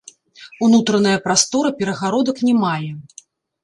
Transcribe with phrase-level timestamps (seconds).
[0.67, 2.93] Унутраная прастора перагародак не мае.